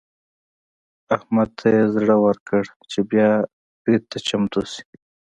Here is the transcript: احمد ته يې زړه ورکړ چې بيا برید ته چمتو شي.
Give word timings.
احمد 1.15 1.49
ته 1.57 1.65
يې 1.75 1.83
زړه 1.95 2.15
ورکړ 2.25 2.63
چې 2.91 2.99
بيا 3.11 3.29
برید 3.81 4.03
ته 4.11 4.17
چمتو 4.27 4.61
شي. 4.71 4.83